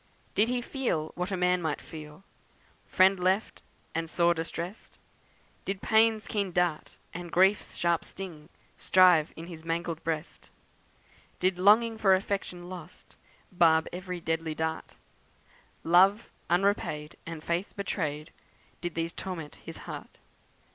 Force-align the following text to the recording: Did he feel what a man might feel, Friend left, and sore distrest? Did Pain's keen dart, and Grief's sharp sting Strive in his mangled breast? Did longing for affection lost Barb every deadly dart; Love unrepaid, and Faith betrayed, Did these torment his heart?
Did 0.33 0.49
he 0.49 0.63
feel 0.63 1.11
what 1.13 1.29
a 1.29 1.37
man 1.37 1.61
might 1.61 1.79
feel, 1.79 2.23
Friend 2.87 3.19
left, 3.19 3.61
and 3.93 4.09
sore 4.09 4.33
distrest? 4.33 4.97
Did 5.63 5.79
Pain's 5.83 6.25
keen 6.25 6.51
dart, 6.51 6.97
and 7.13 7.31
Grief's 7.31 7.77
sharp 7.77 8.03
sting 8.03 8.49
Strive 8.79 9.31
in 9.35 9.45
his 9.45 9.63
mangled 9.63 10.03
breast? 10.03 10.49
Did 11.39 11.59
longing 11.59 11.99
for 11.99 12.15
affection 12.15 12.67
lost 12.67 13.15
Barb 13.51 13.87
every 13.93 14.19
deadly 14.19 14.55
dart; 14.55 14.95
Love 15.83 16.31
unrepaid, 16.49 17.15
and 17.27 17.43
Faith 17.43 17.71
betrayed, 17.75 18.31
Did 18.81 18.95
these 18.95 19.13
torment 19.13 19.57
his 19.63 19.77
heart? 19.85 20.17